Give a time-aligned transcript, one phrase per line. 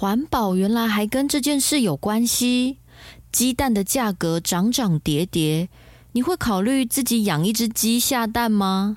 [0.00, 2.78] 环保原来还跟这件事有关系。
[3.32, 5.68] 鸡蛋的价格涨涨跌跌，
[6.12, 8.94] 你会考虑自己养一只鸡下蛋吗？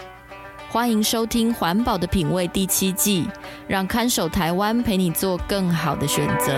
[0.69, 3.25] 欢迎收听《环保的品味》第七季，
[3.67, 6.55] 让看守台湾陪你做更好的选择。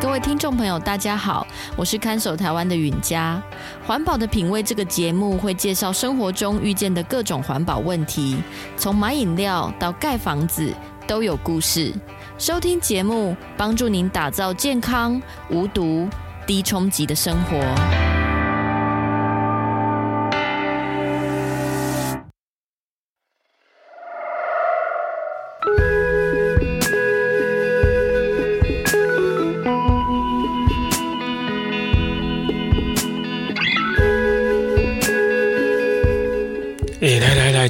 [0.00, 1.44] 各位听众朋友，大家好，
[1.76, 3.42] 我是看守台湾的允嘉。
[3.86, 8.36] 环保的品味这个节目会介绍生活中遇见的各种环保问题，
[8.76, 10.72] 从买饮料到盖房子
[11.06, 11.92] 都有故事。
[12.36, 16.08] 收听节目，帮助您打造健康、无毒、
[16.46, 18.03] 低冲击的生活。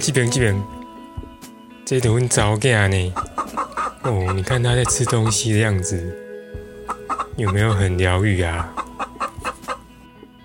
[0.05, 0.63] 基本基本，
[1.83, 3.15] 这都很糟糕呢。
[4.03, 6.15] 哦，你看他在吃东西的样子，
[7.39, 8.71] 有没有很疗愈啊？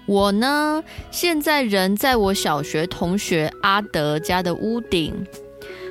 [0.06, 5.14] 我呢，现在人在我小学同学阿德家的屋顶，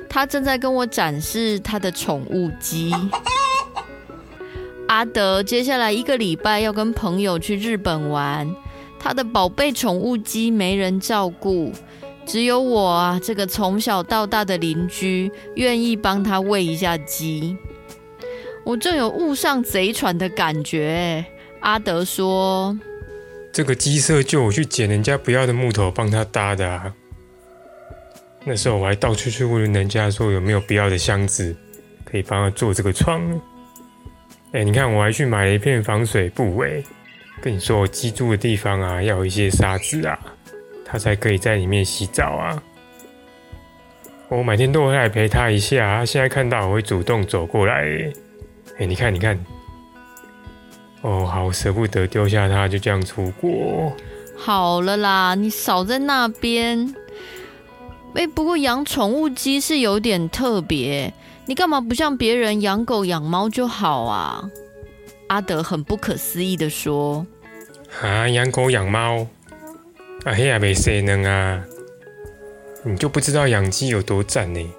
[0.09, 2.91] 他正在跟我展示他的宠物鸡。
[4.87, 8.51] 阿德接下来一个礼拜要跟朋友去日本玩，
[8.99, 11.71] 他的宝贝宠物鸡没人照顾。
[12.29, 17.57] 只有我啊，这个从小到大的邻居愿意帮他喂一下鸡。
[18.63, 21.25] 我正有误上贼船的感觉。
[21.61, 22.77] 阿德说
[23.51, 26.93] ：“这个鸡舍就我去捡人家不要的木头帮他搭的啊。
[28.45, 31.55] 那时候我还到处去问人家说有没有不要的箱子
[32.05, 33.19] 可以帮他做这个窗。
[34.51, 36.85] 哎，你看我还去买了一片防水布围。
[37.41, 40.19] 跟你说，我鸡住的地方啊，要有一些沙子啊。”
[40.91, 42.63] 他才可以在里面洗澡啊！
[44.27, 47.85] 我每天都会来陪他一下，他现在看到我会主动走过来。
[48.79, 49.37] 哎，你看，你看，
[51.01, 53.93] 哦，好舍不得丢下他，就这样出国。
[54.35, 56.95] 好了啦，你少在那边。
[58.15, 61.13] 哎，不过养宠物鸡是有点特别，
[61.45, 64.49] 你干嘛不像别人养狗养猫就好啊？
[65.27, 67.25] 阿德很不可思议的说
[68.01, 69.27] ：“啊，养狗养猫？”
[70.25, 71.63] 啊嘿呀，没谁能啊！
[72.83, 74.73] 你就不知道养鸡有多赞呢？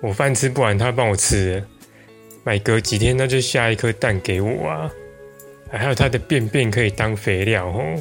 [0.00, 1.62] 我饭吃不完，它帮我吃，
[2.44, 4.90] 每隔几天它就下一颗蛋给我啊！
[5.68, 8.00] 还有它的便便可以当肥料哦。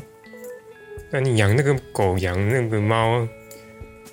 [1.10, 3.28] 那你养那个狗，养那个猫，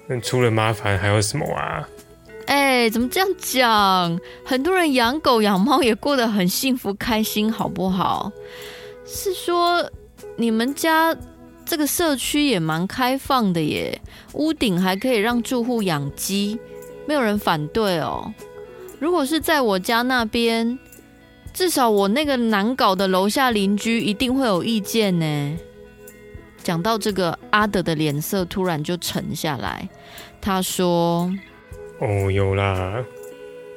[0.07, 1.87] 那除了麻烦还有什么啊？
[2.47, 4.19] 哎，怎么这样讲？
[4.43, 8.33] 很多人养狗养猫也过得很幸福开心，好不好？
[9.05, 9.91] 是说
[10.37, 11.15] 你们家？
[11.69, 14.01] 这个社区也蛮开放的耶，
[14.33, 16.59] 屋顶还可以让住户养鸡，
[17.07, 18.33] 没有人反对哦。
[18.99, 20.79] 如果是在我家那边，
[21.53, 25.59] 至少我那个难搞的楼下邻居一定会有意见呢。
[26.63, 29.87] 讲到这个，阿德的脸色突然就沉下来。
[30.41, 31.31] 他说
[32.01, 33.05] ：“哦，有啦，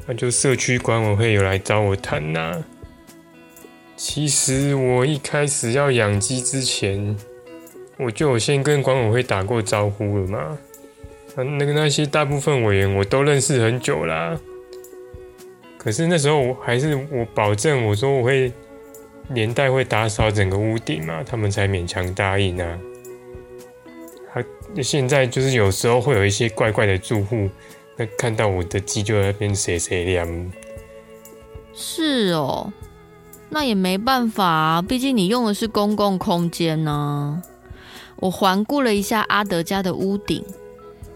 [0.07, 2.63] 那就社区管委会有来找我谈呐。
[3.97, 7.13] 其实我一开始要养鸡之前。”
[7.97, 10.57] 我就有先跟管委会打过招呼了嘛，
[11.35, 14.39] 啊，那个那些大部分委员我都认识很久啦。
[15.77, 18.51] 可是那时候我还是我保证我说我会
[19.29, 22.79] 连带会打扫整个屋顶嘛，他们才勉强答应啊。
[24.33, 24.43] 他
[24.81, 27.49] 现在就是有时候会有一些怪怪的住户，
[27.97, 30.51] 那看到我的鸡就在那边谁谁亮。
[31.73, 32.71] 是哦，
[33.49, 37.41] 那也没办法啊，毕竟你用的是公共空间呢。
[38.21, 40.41] 我环顾了一下阿德家的屋顶，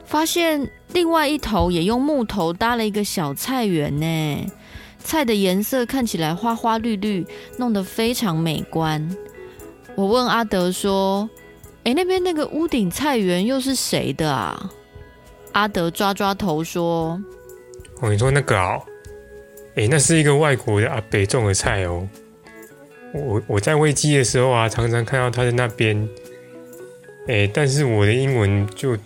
[0.06, 4.52] 发现另外一头也用木头搭了一个小菜园呢。
[5.00, 7.24] 菜的颜色看起来花花绿绿，
[7.58, 9.08] 弄得非常美观。
[9.94, 11.30] 我问阿德说
[11.86, 14.72] ：“诶，那边那个屋顶菜园又是谁的啊？”
[15.54, 17.22] 阿德抓抓头说
[18.02, 18.82] ：“我跟你说那个哦，
[19.76, 22.10] 诶，那是一个外国的阿北种的菜哦。
[23.14, 25.96] 我我在喂鸡的时候啊，常常看到他在那边。”
[27.28, 28.98] 哎、欸，但是我的英文就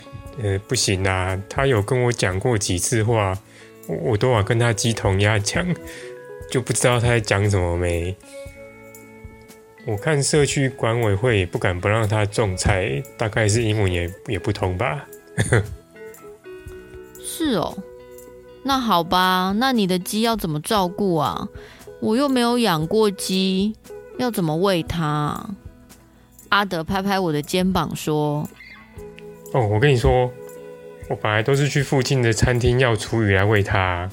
[0.42, 1.42] 呃不行啊。
[1.48, 3.38] 他有跟我讲过几次话，
[3.88, 5.66] 我，我都要跟他鸡同鸭讲，
[6.51, 8.16] 就不知道他在讲什么没。
[9.86, 15.07] 我看社区管委会也不敢不让他种菜，大概是英文也也不通吧。
[17.24, 17.75] 是哦，
[18.63, 21.48] 那好吧，那你的鸡要怎么照顾啊？
[22.01, 23.74] 我又没有养过鸡，
[24.18, 25.50] 要怎么喂它？
[26.50, 28.48] 阿德拍拍我的肩膀说
[29.54, 30.31] ：“哦，我跟你说，
[31.10, 34.10] 我本来都是去附近的餐厅要厨余来喂它，啊，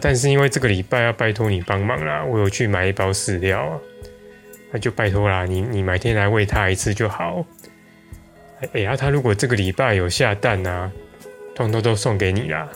[0.00, 3.78] 但是因为这个礼拜要拜托你帮忙啦，我有去买一包饲料，
[4.72, 7.44] 那就拜托啦，你你每天来喂它一次就好。
[8.72, 10.90] 哎呀，它如果这个礼拜有下蛋啊，
[11.54, 12.68] 通通都送给你啦。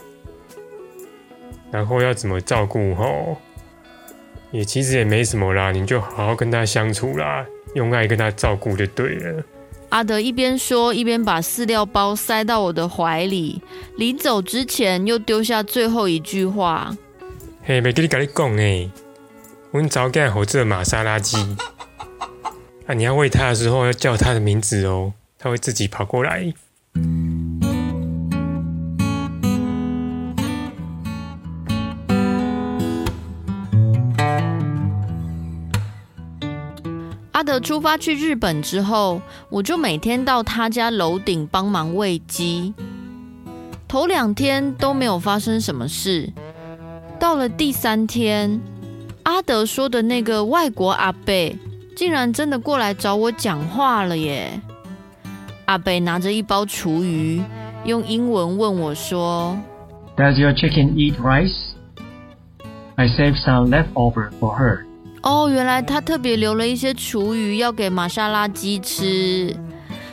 [1.70, 3.38] 然后要怎么照顾吼？
[4.50, 9.42] 也其实也没什么啦，你就好好跟它相处啦，用爱跟他照顾就对了。
[9.90, 13.60] 阿德一边说，一边把饲料包塞到我的怀里。
[13.96, 16.96] 临走之前，又丢下最后一句话
[17.62, 18.90] ：“嘿，没跟你跟你讲诶，
[19.70, 21.36] 我早干好这玛莎拉鸡。
[22.86, 26.52] 啊，你要喂它的时候要叫它的名字哦，它会自己跑过来。”
[37.43, 42.73] 阿德出发去日本之后，我就每天到他家楼顶帮忙喂鸡。
[43.89, 46.33] 头两天都没有发生什么事，
[47.19, 48.61] 到了第三天，
[49.25, 51.59] 阿德说的那个外国阿贝
[51.97, 54.61] 竟然真的过来找我讲话了耶！
[55.65, 57.43] 阿贝拿着一包厨余，
[57.85, 59.59] 用英文问我说
[60.17, 61.56] ：“Does your chicken eat rice?
[62.94, 64.85] I saved some leftover for her.”
[65.22, 69.54] 哦，原来他特别留了一些厨余要给玛莎拉鸡吃。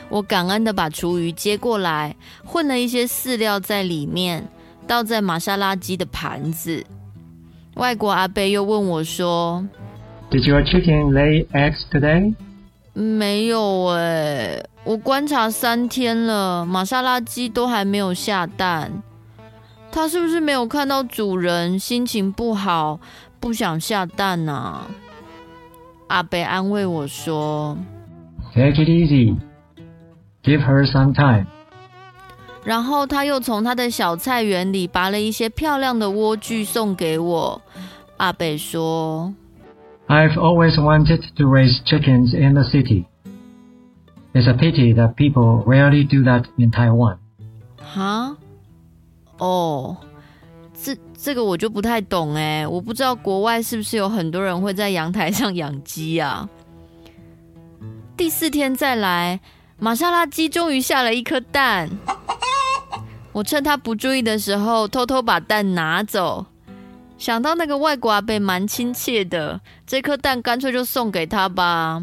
[0.08, 2.14] 我感恩的把厨余接过来，
[2.44, 4.48] 混了一些饲料在里面，
[4.86, 6.84] 倒在玛莎拉鸡的盘子。
[7.74, 9.64] 外国阿伯又问我说
[10.30, 12.34] ：“Did your chicken lay eggs today？”
[12.92, 19.02] 没有哎，我观察三天了，玛莎拉鸡都还没有下蛋。
[19.92, 23.00] 它是不是没有看到主人，心情不好？
[23.40, 24.86] 不想下蛋呐、啊，
[26.08, 27.76] 阿北安慰我说
[28.54, 29.34] ：“Take it easy,
[30.42, 31.46] give her some time。”
[32.62, 37.62] 然后他又从他的小菜园里拔了一些漂亮的莴苣送给我。
[38.18, 39.32] 阿北说
[40.08, 43.06] ：“I've always wanted to raise chickens in the city.
[44.34, 47.16] It's a pity that people rarely do that in Taiwan.”
[47.78, 48.36] 哈？
[49.38, 49.96] 哦。
[50.82, 56.48] 这这个我就不太懂哎，我不知道国外是不是有很多人会在阳台上养鸡啊？
[58.16, 59.40] 第四天再来，
[59.78, 61.90] 玛莎拉鸡终于下了一颗蛋。
[63.32, 66.46] 我趁他不注意的时候，偷偷把蛋拿走。
[67.16, 72.02] 想到那个外国阿伯蛮亲切的，这颗蛋干脆就送给他吧。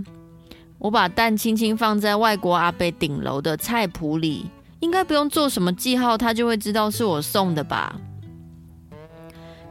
[0.77, 4.45] 我把蛋轻轻放在外国阿伯顶楼的菜谱里，
[4.79, 7.95] 应该不用做什么记号，他就会知道是我送的吧。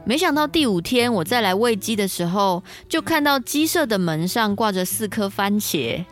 [0.07, 6.05] 没想到第五天我再来喂鸡的时候，就看到鸡舍的门上挂着四颗番茄。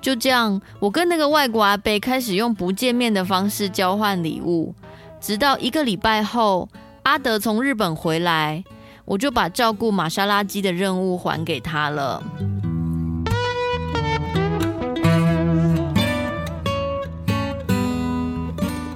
[0.00, 4.74] 就这样，我跟那个外国阿伯开始用不见面的方式交换礼物。
[5.20, 6.70] 直到一个礼拜后，
[7.02, 8.64] 阿德从日本回来，
[9.04, 12.22] 我就把照顾玛莎拉鸡的任务还给他了。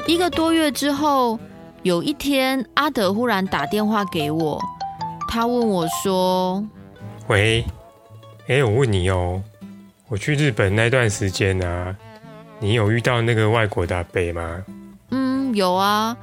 [0.06, 1.38] 一个多月之后。
[1.82, 4.60] 有一天，阿德忽然打电话给我，
[5.28, 6.64] 他问我说
[7.26, 7.64] ：“喂，
[8.46, 9.42] 哎，我问你哦，
[10.06, 11.96] 我去日本那段时间啊，
[12.60, 14.64] 你有遇到那个外国的阿伯吗
[15.10, 16.16] ？”“嗯，有啊，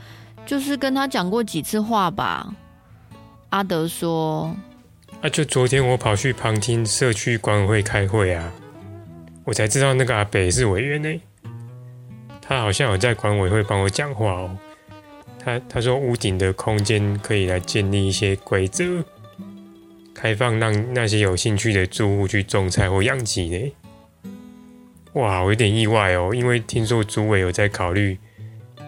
[0.45, 2.47] 就是跟他讲过几次话吧。”
[3.51, 4.55] 阿德说
[5.21, 8.49] ：“啊，就昨天我跑去旁听社区管委会开会啊，
[9.43, 11.21] 我才知道那个阿北是委员呢，
[12.41, 14.57] 他好像有在管委会帮我讲话哦。”
[15.39, 19.03] 他他说屋顶的空间可以来建立一些规则，
[20.13, 23.71] 开放让那些有兴趣的住户去种菜或养鸡呢。
[25.13, 28.17] 哇，我有点意外哦，因为听说主委有在考虑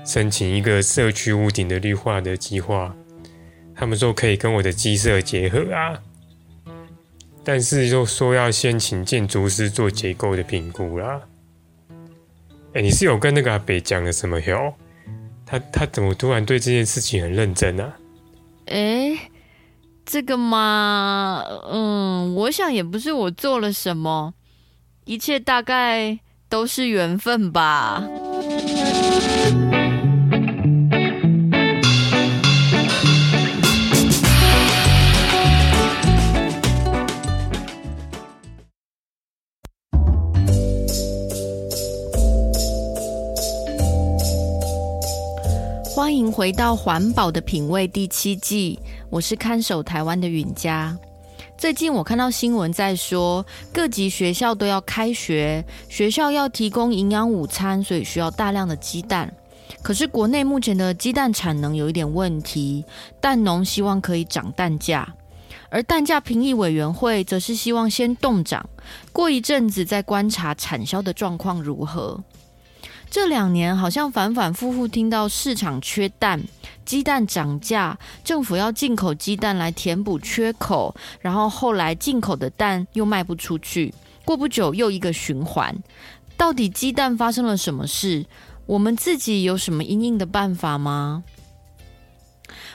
[0.06, 2.96] 申请一个社区屋顶的绿化的计划，
[3.74, 6.00] 他们说可以跟我的鸡舍结合啊，
[7.44, 11.22] 但是又说要先请建筑师做结构的评估啦。
[12.74, 14.74] 哎，你是有跟那个阿北讲了什么哟？
[15.52, 17.84] 他他怎么突然对这件事情很认真呢？
[17.84, 17.94] 啊？
[18.68, 19.30] 哎，
[20.06, 24.34] 这个嘛，嗯，我想也不是我做了什么，
[25.04, 26.18] 一切大概
[26.48, 28.02] 都是缘分吧。
[46.22, 50.96] 迎回到环保的品味第七季，我是看守台湾的允嘉。
[51.58, 59.34] 最近我看到新闻在说，各级学校都要开学，学校要提供营养午餐，所以需要大量的鸡蛋。
[59.82, 62.86] 可是国内目前的鸡蛋产能有一点问题，
[63.20, 65.12] 蛋农希望可以涨蛋价，
[65.72, 68.64] 而蛋价评议委员会则是希望先冻涨，
[69.12, 72.24] 过一阵子再观察产销的状况如何。
[73.12, 76.42] 这两年好像反反复复听到市场缺蛋、
[76.86, 85.78] 鸡蛋涨价，政府要进口鸡蛋来填补缺口，然后后来进口的蛋又卖不出去，过不久又一个循环。
[86.38, 88.26] 到底鸡蛋发生了什么事？
[88.66, 91.26] 我们自己有什么应应的办法吗？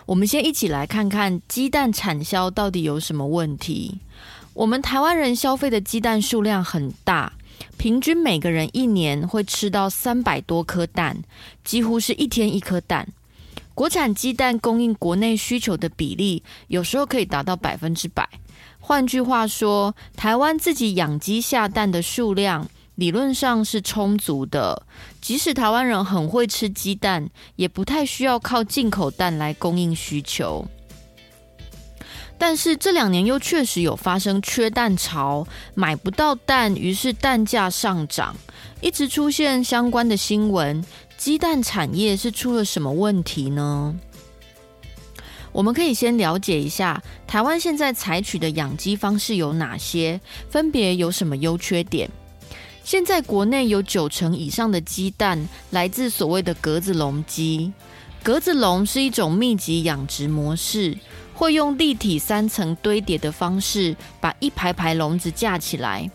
[0.04, 4.02] 我们先一起来看看鸡蛋产销到底有什么问题。
[4.52, 7.32] 我们台湾人消费的鸡蛋数量很大。
[7.76, 11.22] 平均每个人一年会吃到三百多颗蛋，
[11.64, 13.08] 几乎是一天一颗蛋。
[13.74, 18.26] 国产鸡蛋供应国内需求的比例，有时候可以达到百分之百。
[18.80, 24.86] 换句话说，台湾自己养鸡下蛋的数量，理论上是充足的。
[25.20, 30.66] 即使台湾人很会吃鸡蛋，也不太需要靠进口蛋来供应需求。
[32.38, 38.36] 但是这两年又确实有发生缺蛋潮，买不到蛋，于是蛋价上涨，
[38.80, 40.84] 一直出现相关的新闻。
[41.16, 43.94] 鸡蛋产业是出了什么问题呢？
[45.50, 52.10] 我们可以先了解一下台湾现在采取的养鸡方式有哪些，分别有什么优缺点。
[52.84, 57.72] 现在国内有九成以上的鸡蛋来自所谓的格子笼鸡，
[58.22, 60.94] 格子笼是一种密集养殖模式。
[61.36, 66.10] 会用立体三层堆叠的方式，把一排排笼子架起来。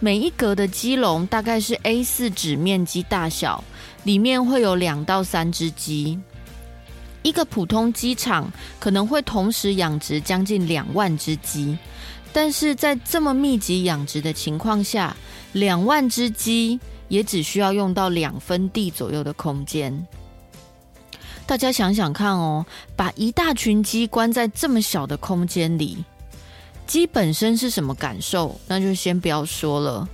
[0.00, 3.62] 每一格的鸡笼大概是 A4 纸面积大小，
[4.04, 6.18] 里面会有两到三只鸡。
[7.22, 8.50] 一个普通鸡场
[8.80, 11.76] 可能会同时养殖将近两万只鸡，
[12.32, 15.14] 但是在这么密集养殖的情况下，
[15.52, 20.04] 两万只鸡也只需要用到两分地左右的空间。
[21.46, 22.64] 大家想想看哦，
[22.96, 26.02] 把一大群鸡关在这么小的空间里，
[26.86, 28.58] 鸡本身是什么感受？
[28.66, 30.08] 那就先不要说了。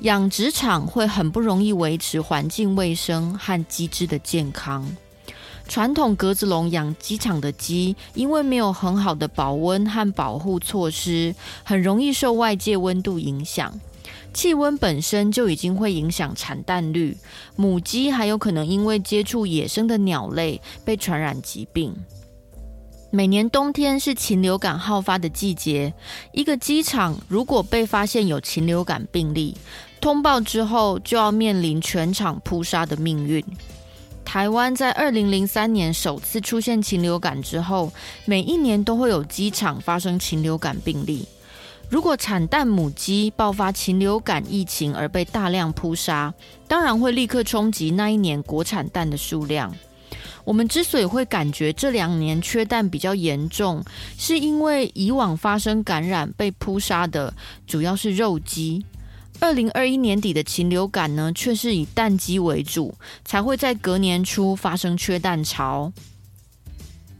[0.00, 4.86] 养殖场会很不容易维持环境卫生和鸡只的健康。
[5.68, 13.72] 传统格子笼养鸡场的鸡，因为没有很好的保温和保护措施，很容易受外界温度影响。
[14.32, 17.16] 气温本身就已经会影响产蛋率，
[17.56, 21.94] 母鸡还有可能因为接触野生的鸟类被传染疾病。
[23.10, 25.92] 每年冬天是禽流感好发的季节，
[26.32, 29.54] 一个鸡场如果被发现有禽流感病例，
[30.00, 33.44] 通报之后就要面临全场扑杀的命运。
[34.24, 37.92] 台湾在二零零三年首次出现禽流感之后，
[38.24, 41.26] 每一年都会有鸡场发生禽流感病例。
[41.92, 46.32] 如果产蛋母鸡爆发禽流感疫情而被大量扑杀，
[46.66, 49.70] 当然会立刻冲击那一年国产蛋的数量。
[50.42, 53.84] 我们之所以会感觉这两年缺蛋比较严重，
[54.16, 57.34] 是因为以往发生感染被扑杀的
[57.66, 58.86] 主要是肉鸡。
[59.38, 65.92] 二零二一年底的禽流感呢，却是以蛋鸡为主，才会在隔年初发生缺蛋潮。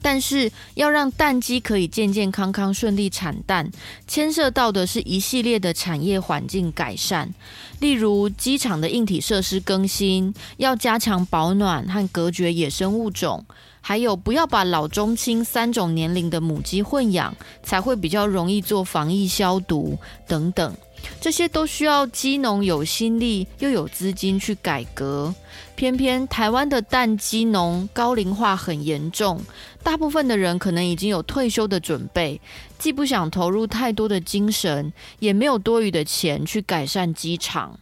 [0.03, 3.71] 但是要让蛋鸡可以健健康康顺利产蛋，
[4.07, 7.33] 牵涉到的是一系列的产业环境改善，
[7.79, 13.45] 例如鸡场的硬体设施更新，要加强保暖和隔绝野生物种，
[13.81, 20.77] 还有不要把老中青三种年龄的母鸡混养，才会比较容易做防疫消毒等等。
[21.23, 25.33] 这些都需要鸡农有心力又有资金去改革，
[25.77, 29.41] 偏偏台湾的蛋鸡农高龄化很严重，
[29.85, 32.41] 大部分的人可能已经有退休的准备，
[32.77, 37.79] 既不想投入太多的精神，也没有多余的钱去改善鸡场。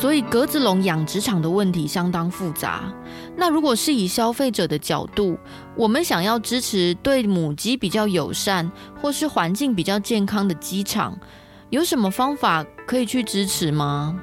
[0.00, 2.90] 所以格子笼养殖场的问题相当复杂。
[3.36, 5.38] 那如果是以消费者的角度，
[5.76, 11.18] 我们想要支持对母鸡比较友善或是环境比较健康的鸡场，
[11.68, 14.18] 有什么方法可以去支持吗？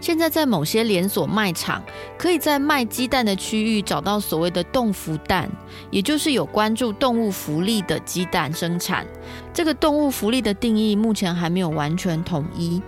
[0.00, 1.82] 现在在某些连锁卖场，
[2.18, 5.48] 可以在卖鸡蛋的区域找到所谓的动福蛋，
[5.90, 9.06] 也就是有关注动物福利的鸡蛋生产。
[9.54, 12.82] 这个动物福利的定义目前还没有完全统一。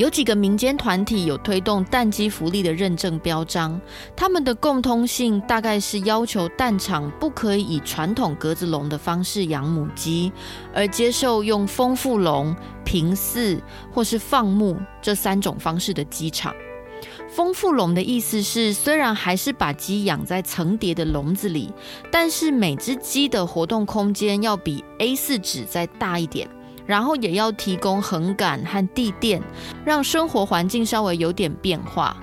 [0.00, 3.78] 有几个民间团体有推动蛋鸡福利的认证标章，
[4.16, 10.32] 他们的共通性大概是要求蛋场不可以以传统格子笼的方式养母鸡，
[10.72, 13.60] 而接受用丰腹笼、平饲
[13.92, 16.54] 或是放牧这三种方式的鸡场。
[17.28, 21.70] 丰腹笼的意思是，虽然还是把鸡养在层叠的笼子里，
[22.10, 26.48] 但是每只鸡的活动空间要比 A4 纸再大一点，
[26.90, 29.40] 然后也要提供横杆和地垫，
[29.84, 32.16] 让生活环境稍微有点变化。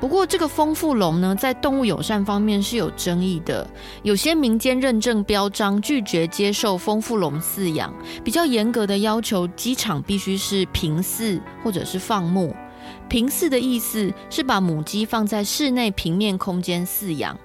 [0.00, 3.68] 不过，这个丰富笼呢，在动物友善方面是有争议的。
[4.04, 12.54] 有些民间认证标章拒绝接受丰富笼饲养，比较严格的要求鸡场必须是平饲或者是放牧。
[13.08, 17.36] 平饲的意思是把母鸡放在室内平面空间饲养，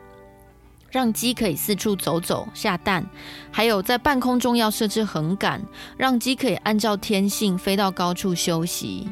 [0.93, 3.03] 让鸡可以四处走走下蛋，
[3.49, 5.59] 还有在半空中要设置横杆，
[5.97, 9.09] 让鸡可以按照天性飞到高处休息。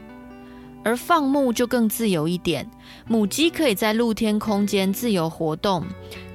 [0.84, 2.70] 而放牧就更自由一点，
[3.08, 5.84] 母鸡可以在露天空间自由活动，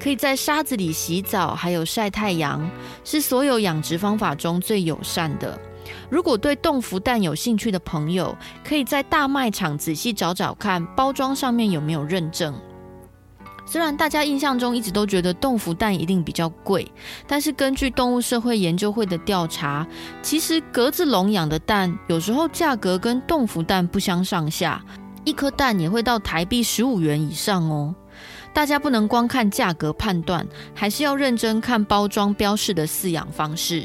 [0.01, 2.69] 可以在沙子里洗澡，还有晒太阳，
[3.05, 5.57] 是所有养殖方法中最友善的。
[6.11, 12.53] 如果对冻孵蛋有兴趣的朋友，可以在大卖场仔细找找看，包装上面有没有认证。
[13.69, 16.91] 虽然大家印象中一直都觉得冻孵蛋一定比较贵，
[17.27, 19.85] 但是根据动物社会研究会的调查，
[20.23, 24.83] 其实格子笼养的蛋有时候价格跟冻孵蛋不相上下，
[25.25, 27.93] 一颗蛋也会到台币十五元以上哦。
[28.55, 33.85] 大家不能光看价格判断，还是要认真看包装标示的饲养方式。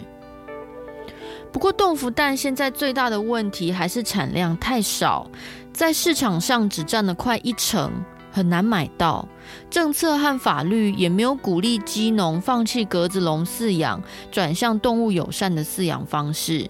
[1.52, 5.30] 不过冻孵蛋现在最大的问题还是产量太少，
[5.74, 7.92] 在市场上只占了快一成。
[8.32, 9.28] 很难买到，
[9.70, 16.70] 政策和法律也没有鼓励鸡农放弃格子笼饲养，转向动物友善的饲养方式。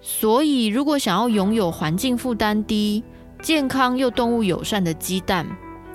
[0.00, 3.04] 所以，如果想要拥有环境负担低、
[3.42, 5.46] 健康又动物友善的鸡蛋，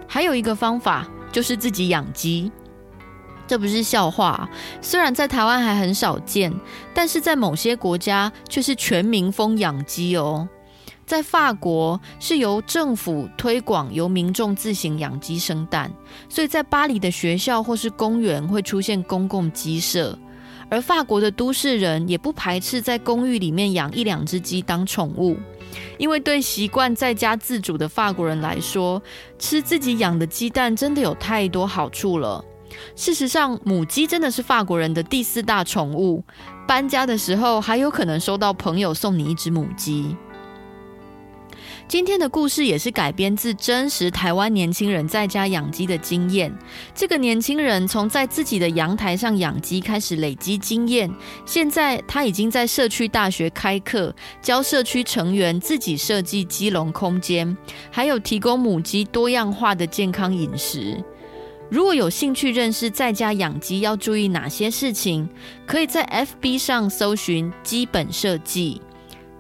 [0.08, 2.52] 还有一个方法就是自己养鸡。
[3.48, 4.50] 这不是笑话，
[4.82, 6.52] 虽然在台湾还很少见，
[6.94, 10.48] 但是在某些国家却是全民疯养鸡哦。
[11.06, 15.92] 在法国是由政府推广，由民众自行养鸡生蛋，
[16.28, 20.18] 所以在巴黎的学校或是公园会出现公共鸡舍，
[20.68, 25.38] 而法国的都市人也不排斥在公寓里面养一两只鸡当宠物，
[26.00, 29.00] 因为对习惯在家自主的法国人来说，
[29.38, 32.44] 吃自己养的鸡蛋真的有太多好处了。
[32.96, 36.24] 事实上，母鸡真的是法国人的第四大宠物，
[36.68, 40.18] 搬家的时候还有可能收到朋友送你一只母鸡。
[41.88, 46.52] 今天的故事也是改编自真实台湾年轻人在家养鸡的经验。
[46.96, 51.14] 这个年轻人从在自己的阳台上养鸡开始累积经验，
[51.46, 57.56] 现在他已经在社区大学开课，教社区成员自己设计鸡笼空间，
[57.92, 61.02] 还有提供母鸡多样化的健康饮食。
[61.70, 65.30] 如果有兴趣认识在家养鸡要注意哪些事情，
[65.68, 66.04] 可以在
[66.42, 68.82] FB 上搜寻“基本设计”，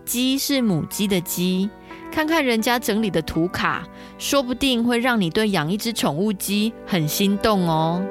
[0.05, 1.71] 鸡是母鸡的鸡。
[2.15, 3.85] 看看人家整理的图卡，
[4.17, 8.01] 说不定会让你对养一只宠物鸡很心动哦。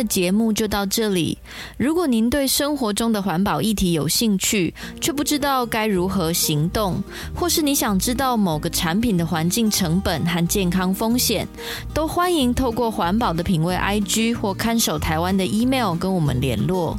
[0.00, 1.36] 的节目就到这里。
[1.76, 7.02] 如果您对生活中的环保议题有兴趣，却不知道该如何行动，
[7.34, 11.46] 或是你想知道某个产品的环境成本和健康风险，
[11.92, 16.96] 都欢迎透过环保的品味 IG 或看守台湾的 email 跟我们联络。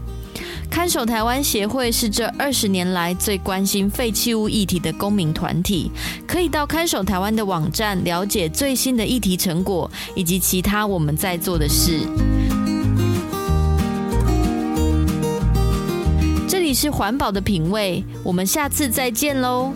[0.69, 5.91] 看守台湾协会是这二十年来最关心废弃物议题的公民团体，
[6.25, 11.99] 可以到看守台湾的网站了解最新的议题成果以及其他我们在做的事。
[16.73, 19.73] 是环保的品味，我们下次再见喽。